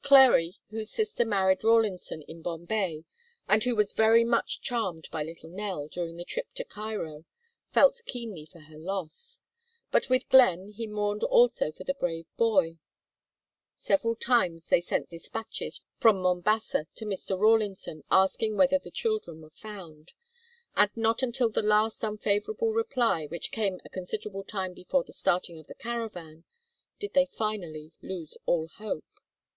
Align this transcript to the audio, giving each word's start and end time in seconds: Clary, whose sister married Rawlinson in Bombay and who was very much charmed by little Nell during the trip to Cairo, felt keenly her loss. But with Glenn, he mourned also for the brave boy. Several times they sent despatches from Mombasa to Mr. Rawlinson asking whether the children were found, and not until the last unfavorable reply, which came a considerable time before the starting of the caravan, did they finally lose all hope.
Clary, 0.00 0.54
whose 0.70 0.92
sister 0.92 1.24
married 1.24 1.64
Rawlinson 1.64 2.22
in 2.28 2.40
Bombay 2.40 3.04
and 3.48 3.64
who 3.64 3.74
was 3.74 3.90
very 3.92 4.24
much 4.24 4.60
charmed 4.60 5.08
by 5.10 5.24
little 5.24 5.50
Nell 5.50 5.88
during 5.88 6.14
the 6.16 6.24
trip 6.24 6.46
to 6.54 6.64
Cairo, 6.64 7.24
felt 7.72 8.00
keenly 8.06 8.44
her 8.54 8.78
loss. 8.78 9.40
But 9.90 10.08
with 10.08 10.28
Glenn, 10.28 10.68
he 10.68 10.86
mourned 10.86 11.24
also 11.24 11.72
for 11.72 11.82
the 11.82 11.94
brave 11.98 12.28
boy. 12.36 12.78
Several 13.74 14.14
times 14.14 14.68
they 14.68 14.80
sent 14.80 15.10
despatches 15.10 15.84
from 15.98 16.20
Mombasa 16.22 16.86
to 16.94 17.04
Mr. 17.04 17.36
Rawlinson 17.36 18.04
asking 18.08 18.56
whether 18.56 18.78
the 18.78 18.92
children 18.92 19.40
were 19.42 19.50
found, 19.50 20.12
and 20.76 20.90
not 20.96 21.24
until 21.24 21.48
the 21.50 21.60
last 21.60 22.04
unfavorable 22.04 22.70
reply, 22.72 23.26
which 23.26 23.50
came 23.50 23.80
a 23.84 23.88
considerable 23.88 24.44
time 24.44 24.74
before 24.74 25.02
the 25.02 25.12
starting 25.12 25.58
of 25.58 25.66
the 25.66 25.74
caravan, 25.74 26.44
did 27.00 27.14
they 27.14 27.26
finally 27.26 27.90
lose 28.00 28.38
all 28.46 28.68
hope. 28.68 29.04